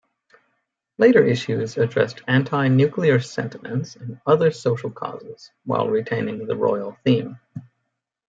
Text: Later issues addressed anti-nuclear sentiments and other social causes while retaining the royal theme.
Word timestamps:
Later 0.97 1.23
issues 1.23 1.77
addressed 1.77 2.23
anti-nuclear 2.27 3.19
sentiments 3.19 3.95
and 3.97 4.19
other 4.25 4.49
social 4.49 4.89
causes 4.89 5.51
while 5.63 5.89
retaining 5.91 6.43
the 6.47 6.55
royal 6.55 6.97
theme. 7.05 7.39